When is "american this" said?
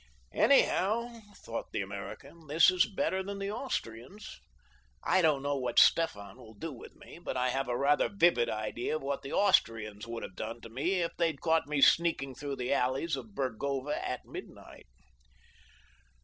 1.83-2.71